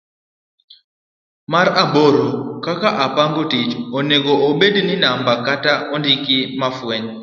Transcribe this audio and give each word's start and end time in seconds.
mar 1.51 1.67
aboro. 1.83 2.25
kaka 2.65 2.89
opang 3.05 3.33
tich 3.51 3.73
onego 3.97 4.33
obed 4.49 4.75
gi 4.87 4.95
namba 5.03 5.33
kata 5.47 5.73
andike 5.93 6.37
ma 6.59 6.67
fwenye. 6.77 7.13